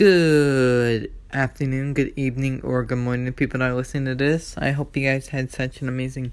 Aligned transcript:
Good 0.00 1.12
afternoon, 1.30 1.92
good 1.92 2.14
evening, 2.16 2.62
or 2.62 2.84
good 2.84 2.96
morning, 2.96 3.30
people 3.34 3.60
that 3.60 3.70
are 3.70 3.74
listening 3.74 4.06
to 4.06 4.14
this. 4.14 4.56
I 4.56 4.70
hope 4.70 4.96
you 4.96 5.06
guys 5.06 5.28
had 5.28 5.50
such 5.50 5.82
an 5.82 5.90
amazing 5.90 6.32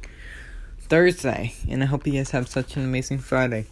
Thursday, 0.79 1.54
and 1.67 1.83
I 1.83 1.85
hope 1.88 2.07
you 2.07 2.13
guys 2.13 2.31
have 2.31 2.47
such 2.47 2.77
an 2.77 2.85
amazing 2.85 3.17
Friday. 3.17 3.65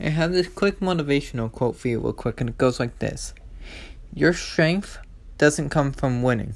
I 0.00 0.08
have 0.08 0.32
this 0.32 0.48
quick 0.48 0.80
motivational 0.80 1.52
quote 1.52 1.76
for 1.76 1.88
you, 1.88 2.00
real 2.00 2.14
quick, 2.14 2.40
and 2.40 2.48
it 2.48 2.56
goes 2.56 2.80
like 2.80 2.98
this 2.98 3.34
Your 4.14 4.32
strength 4.32 4.96
doesn't 5.36 5.68
come 5.68 5.92
from 5.92 6.22
winning, 6.22 6.54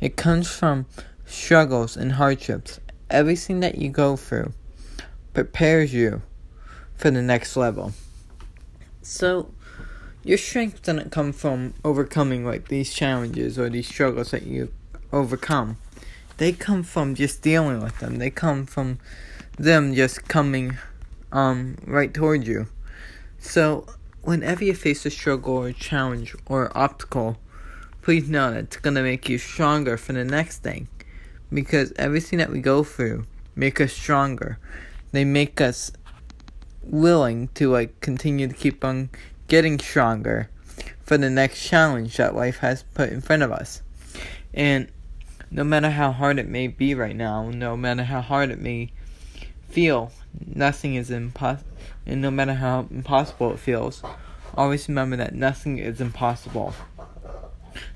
it 0.00 0.14
comes 0.14 0.48
from 0.48 0.86
struggles 1.24 1.96
and 1.96 2.12
hardships. 2.12 2.78
Everything 3.10 3.58
that 3.58 3.78
you 3.78 3.88
go 3.88 4.14
through 4.14 4.52
prepares 5.34 5.92
you 5.92 6.22
for 6.94 7.10
the 7.10 7.20
next 7.20 7.56
level. 7.56 7.94
So, 9.02 9.50
your 10.26 10.38
strength 10.38 10.82
doesn't 10.82 11.12
come 11.12 11.32
from 11.32 11.72
overcoming 11.84 12.44
like 12.44 12.66
these 12.66 12.92
challenges 12.92 13.60
or 13.60 13.70
these 13.70 13.86
struggles 13.86 14.32
that 14.32 14.42
you 14.42 14.72
overcome. 15.12 15.76
They 16.38 16.52
come 16.52 16.82
from 16.82 17.14
just 17.14 17.42
dealing 17.42 17.80
with 17.80 18.00
them. 18.00 18.16
They 18.16 18.30
come 18.30 18.66
from 18.66 18.98
them 19.56 19.94
just 19.94 20.26
coming 20.26 20.78
um 21.30 21.76
right 21.86 22.12
towards 22.12 22.48
you. 22.48 22.66
So 23.38 23.86
whenever 24.22 24.64
you 24.64 24.74
face 24.74 25.06
a 25.06 25.10
struggle 25.10 25.54
or 25.54 25.68
a 25.68 25.72
challenge 25.72 26.34
or 26.46 26.76
obstacle, 26.76 27.38
please 28.02 28.28
know 28.28 28.50
that 28.50 28.64
it's 28.64 28.76
gonna 28.78 29.04
make 29.04 29.28
you 29.28 29.38
stronger 29.38 29.96
for 29.96 30.12
the 30.12 30.24
next 30.24 30.58
thing. 30.58 30.88
Because 31.52 31.92
everything 31.96 32.40
that 32.40 32.50
we 32.50 32.60
go 32.60 32.82
through 32.82 33.26
make 33.54 33.80
us 33.80 33.92
stronger. 33.92 34.58
They 35.12 35.24
make 35.24 35.60
us 35.60 35.92
willing 36.82 37.46
to 37.54 37.70
like 37.70 38.00
continue 38.00 38.48
to 38.48 38.54
keep 38.54 38.84
on 38.84 39.10
getting 39.48 39.78
stronger 39.78 40.50
for 41.02 41.16
the 41.16 41.30
next 41.30 41.66
challenge 41.66 42.16
that 42.16 42.34
life 42.34 42.58
has 42.58 42.82
put 42.94 43.10
in 43.10 43.20
front 43.20 43.42
of 43.42 43.52
us. 43.52 43.82
And 44.52 44.88
no 45.50 45.62
matter 45.62 45.90
how 45.90 46.12
hard 46.12 46.38
it 46.38 46.48
may 46.48 46.66
be 46.66 46.94
right 46.94 47.14
now, 47.14 47.50
no 47.50 47.76
matter 47.76 48.04
how 48.04 48.20
hard 48.20 48.50
it 48.50 48.60
may 48.60 48.90
feel, 49.68 50.10
nothing 50.44 50.94
is 50.94 51.10
impossible. 51.10 51.70
And 52.04 52.22
no 52.22 52.30
matter 52.30 52.54
how 52.54 52.86
impossible 52.90 53.52
it 53.52 53.58
feels, 53.58 54.02
always 54.54 54.88
remember 54.88 55.16
that 55.16 55.34
nothing 55.34 55.78
is 55.78 56.00
impossible. 56.00 56.74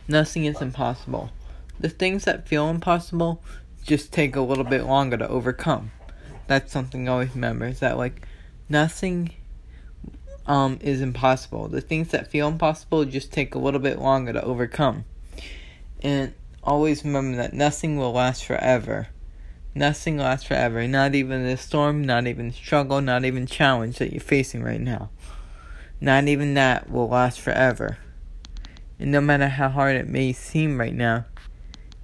Nothing 0.07 0.45
is 0.45 0.61
impossible. 0.61 1.31
The 1.79 1.89
things 1.89 2.25
that 2.25 2.47
feel 2.47 2.69
impossible 2.69 3.43
just 3.83 4.13
take 4.13 4.37
a 4.37 4.41
little 4.41 4.65
bit 4.65 4.85
longer 4.85 5.17
to 5.17 5.29
overcome. 5.29 5.91
That's 6.47 6.73
something 6.73 7.09
I 7.09 7.13
always 7.13 7.35
remember 7.35 7.67
is 7.67 7.81
that 7.81 7.97
like 7.97 8.27
nothing 8.69 9.35
um, 10.51 10.81
is 10.83 11.01
impossible. 11.01 11.69
The 11.69 11.81
things 11.81 12.09
that 12.09 12.27
feel 12.27 12.49
impossible 12.49 13.05
just 13.05 13.33
take 13.33 13.55
a 13.55 13.59
little 13.59 13.79
bit 13.79 14.01
longer 14.01 14.33
to 14.33 14.43
overcome. 14.43 15.05
And 16.03 16.35
always 16.65 17.05
remember 17.05 17.37
that 17.37 17.53
nothing 17.53 17.97
will 17.97 18.11
last 18.11 18.45
forever. 18.45 19.07
Nothing 19.77 20.17
lasts 20.17 20.49
forever. 20.49 20.89
Not 20.89 21.15
even 21.15 21.47
the 21.47 21.57
storm, 21.57 22.03
not 22.03 22.27
even 22.27 22.53
struggle, 22.53 23.01
not 23.01 23.25
even 23.25 23.47
challenge 23.47 23.99
that 23.99 24.11
you're 24.11 24.21
facing 24.21 24.65
right 24.65 24.81
now. 24.81 25.11
Not 26.01 26.27
even 26.27 26.55
that 26.55 26.91
will 26.91 27.09
last 27.09 27.41
forever. 27.41 27.99
And 28.99 29.13
no 29.13 29.21
matter 29.21 29.47
how 29.47 29.69
hard 29.69 29.95
it 29.95 30.09
may 30.09 30.33
seem 30.33 30.81
right 30.81 30.95
now, 30.95 31.27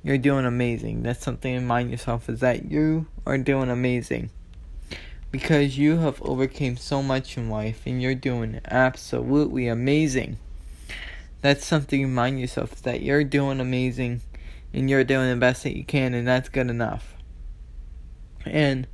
you're 0.05 0.19
doing 0.19 0.47
amazing. 0.47 1.03
That's 1.03 1.25
something 1.25 1.53
to 1.53 1.59
remind 1.59 1.91
yourself 1.91 2.29
is 2.29 2.39
that 2.41 2.71
you 2.71 3.09
are 3.27 3.39
doing 3.39 3.71
amazing 3.71 4.31
because 5.31 5.77
you 5.77 5.99
have 5.99 6.23
overcame 6.23 6.77
so 6.77 7.03
much 7.03 7.37
in 7.37 7.51
life 7.51 7.83
and 7.87 8.01
you're 8.01 8.15
doing 8.15 8.61
absolutely 8.67 9.69
amazing. 9.69 10.39
That's 11.43 11.67
something 11.67 12.01
to 12.01 12.07
remind 12.07 12.41
yourself 12.41 12.83
that 12.83 13.03
you're 13.03 13.25
doing 13.25 13.61
amazing 13.61 14.23
and 14.73 14.89
you're 14.89 15.05
doing 15.05 15.31
the 15.31 15.37
best 15.37 15.63
that 15.65 15.77
you 15.77 15.85
can 15.85 16.15
and 16.15 16.27
that's 16.27 16.49
good 16.49 16.71
enough. 16.71 17.15
And 18.45 18.87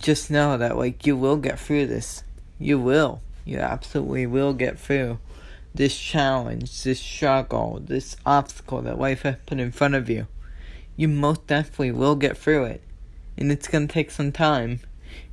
just 0.00 0.30
know 0.30 0.56
that 0.58 0.76
like 0.76 1.06
you 1.06 1.16
will 1.16 1.36
get 1.36 1.58
through 1.58 1.86
this. 1.86 2.24
You 2.58 2.78
will. 2.78 3.20
You 3.44 3.58
absolutely 3.58 4.26
will 4.26 4.54
get 4.54 4.78
through 4.78 5.18
this 5.74 5.98
challenge, 5.98 6.82
this 6.82 7.00
struggle, 7.00 7.80
this 7.84 8.16
obstacle 8.24 8.82
that 8.82 8.98
life 8.98 9.22
has 9.22 9.36
put 9.44 9.58
in 9.58 9.72
front 9.72 9.94
of 9.94 10.08
you. 10.08 10.26
You 10.96 11.08
most 11.08 11.46
definitely 11.46 11.90
will 11.90 12.14
get 12.14 12.38
through 12.38 12.64
it. 12.64 12.82
And 13.36 13.50
it's 13.50 13.66
to 13.66 13.86
take 13.86 14.12
some 14.12 14.30
time 14.30 14.80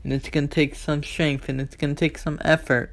and 0.04 0.14
it's 0.14 0.30
going 0.30 0.48
to 0.48 0.54
take 0.54 0.76
some 0.76 1.04
strength 1.04 1.50
and 1.50 1.62
it's 1.62 1.76
going 1.76 1.96
to 1.96 2.00
take 2.00 2.18
some 2.18 2.40
effort, 2.42 2.92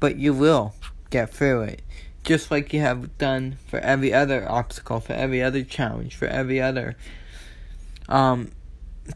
but 0.00 0.16
you 0.16 0.32
will 0.32 0.74
get 1.10 1.30
through 1.30 1.62
it. 1.62 1.82
Just 2.24 2.50
like 2.50 2.72
you 2.72 2.80
have 2.80 3.16
done 3.18 3.56
for 3.68 3.78
every 3.80 4.12
other 4.12 4.50
obstacle, 4.50 5.00
for 5.00 5.12
every 5.12 5.42
other 5.42 5.62
challenge, 5.62 6.16
for 6.16 6.26
every 6.26 6.60
other 6.60 6.96
um 8.08 8.52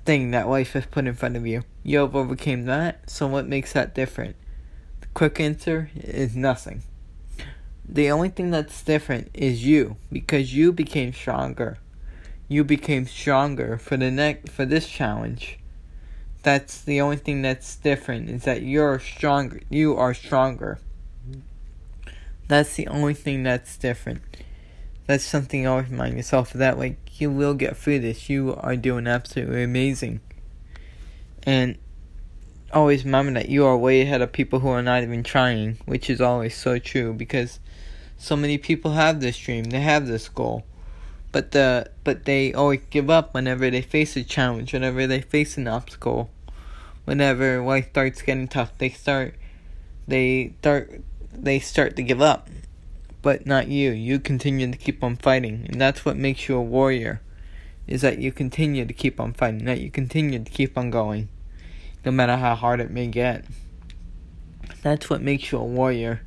thing 0.05 0.31
that 0.31 0.49
life 0.49 0.72
has 0.72 0.87
put 0.87 1.06
in 1.06 1.15
front 1.15 1.37
of 1.37 1.47
you. 1.47 1.65
You 1.83 1.99
have 1.99 2.15
overcame 2.15 2.65
that, 2.66 3.10
so 3.10 3.27
what 3.27 3.47
makes 3.47 3.72
that 3.72 3.94
different? 3.94 4.37
The 5.00 5.09
quick 5.15 5.41
answer 5.41 5.91
is 5.94 6.37
nothing. 6.37 6.83
The 7.89 8.10
only 8.10 8.28
thing 8.28 8.50
that's 8.50 8.83
different 8.83 9.31
is 9.34 9.65
you, 9.65 9.97
because 10.12 10.55
you 10.55 10.72
became 10.72 11.12
stronger. 11.12 11.78
You 12.49 12.65
became 12.65 13.06
stronger 13.06 13.78
for 13.78 13.97
the 13.97 14.10
next 14.10 14.50
for 14.50 14.65
this 14.65 14.89
challenge 14.89 15.59
that's 16.43 16.81
the 16.83 17.01
only 17.01 17.17
thing 17.17 17.43
that's 17.43 17.77
different 17.77 18.31
is 18.31 18.45
that 18.45 18.62
you're 18.62 18.99
stronger. 18.99 19.61
You 19.69 19.97
are 19.97 20.15
stronger. 20.15 20.78
That's 22.49 22.75
the 22.75 22.89
only 22.89 23.15
thing 23.15 23.43
that's 23.43 23.77
different. 23.77 24.23
That's 25.06 25.25
something 25.25 25.62
you 25.62 25.69
always 25.69 25.91
remind 25.91 26.17
yourself 26.17 26.55
of 26.55 26.59
that. 26.59 26.78
Like, 26.78 27.21
you 27.21 27.31
will 27.31 27.55
get 27.55 27.77
through 27.77 28.01
this. 28.01 28.31
You 28.31 28.56
are 28.56 28.77
doing 28.77 29.06
absolutely 29.06 29.62
amazing. 29.62 30.21
And 31.43 31.78
always 32.72 33.05
remember 33.05 33.33
that 33.33 33.49
you 33.49 33.65
are 33.67 33.77
way 33.77 34.01
ahead 34.03 34.22
of 34.22 34.33
people 34.33 34.61
who 34.61 34.69
are 34.69 34.83
not 34.83 35.03
even 35.03 35.22
trying, 35.22 35.78
which 35.84 36.09
is 36.09 36.21
always 36.21 36.57
so 36.57 36.78
true 36.78 37.12
because 37.12 37.59
so 38.19 38.37
many 38.37 38.59
people 38.59 38.93
have 38.93 39.21
this 39.21 39.39
dream, 39.39 39.65
they 39.65 39.81
have 39.81 40.07
this 40.07 40.28
goal 40.28 40.65
but 41.33 41.53
the 41.53 41.91
but 42.05 42.25
they 42.25 42.53
always 42.53 42.81
give 42.91 43.09
up 43.09 43.35
whenever 43.35 43.71
they 43.71 43.83
face 43.83 44.17
a 44.17 44.25
challenge, 44.25 44.73
whenever 44.73 45.07
they 45.07 45.21
face 45.21 45.57
an 45.57 45.69
obstacle, 45.69 46.31
whenever 47.05 47.63
life 47.63 47.91
starts 47.91 48.23
getting 48.23 48.49
tough. 48.49 48.77
They 48.79 48.91
start 48.91 49.35
they 50.09 50.55
start 50.61 51.03
they 51.33 51.59
start 51.59 51.97
to 51.97 52.03
give 52.03 52.21
up. 52.21 52.49
But 53.23 53.47
not 53.47 53.69
you. 53.69 53.91
You 53.91 54.19
continue 54.19 54.71
to 54.71 54.79
keep 54.79 55.05
on 55.05 55.17
fighting, 55.17 55.67
and 55.69 55.79
that's 55.81 56.05
what 56.07 56.17
makes 56.17 56.49
you 56.49 56.57
a 56.57 56.63
warrior. 56.63 57.21
Is 57.87 58.01
that 58.01 58.19
you 58.19 58.33
continue 58.33 58.87
to 58.87 58.95
keep 58.95 59.21
on 59.21 59.35
fighting, 59.35 59.67
that 59.67 59.81
you 59.81 59.91
continue 59.91 60.43
to 60.43 60.51
keep 60.51 60.79
on 60.79 60.91
going, 60.91 61.29
no 62.05 62.13
matter 62.13 62.37
how 62.37 62.55
hard 62.55 62.81
it 62.81 62.91
may 62.91 63.09
get. 63.09 63.45
That's 64.83 65.11
what 65.11 65.21
makes 65.21 65.53
you 65.53 65.59
a 65.59 65.65
warrior. 65.65 66.23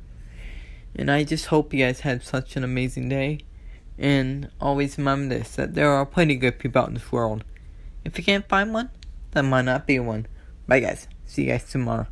And 0.94 1.10
I 1.10 1.24
just 1.24 1.46
hope 1.46 1.74
you 1.74 1.84
guys 1.84 2.00
had 2.00 2.22
such 2.22 2.54
an 2.54 2.62
amazing 2.62 3.08
day. 3.08 3.40
And 3.98 4.50
always 4.60 4.98
remember 4.98 5.36
this 5.36 5.54
that 5.56 5.74
there 5.74 5.90
are 5.90 6.04
plenty 6.06 6.34
of 6.34 6.40
good 6.40 6.58
people 6.58 6.82
out 6.82 6.88
in 6.88 6.94
this 6.94 7.12
world. 7.12 7.44
If 8.04 8.18
you 8.18 8.24
can't 8.24 8.48
find 8.48 8.74
one, 8.74 8.90
there 9.32 9.42
might 9.42 9.64
not 9.64 9.86
be 9.86 9.98
one. 9.98 10.26
Bye, 10.66 10.80
guys. 10.80 11.08
See 11.26 11.42
you 11.44 11.50
guys 11.50 11.70
tomorrow. 11.70 12.06